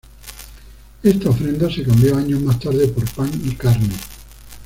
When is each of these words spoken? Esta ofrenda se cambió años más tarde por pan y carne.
Esta 1.03 1.29
ofrenda 1.29 1.69
se 1.69 1.83
cambió 1.83 2.17
años 2.17 2.41
más 2.41 2.59
tarde 2.59 2.87
por 2.87 3.07
pan 3.11 3.29
y 3.45 3.53
carne. 3.53 3.93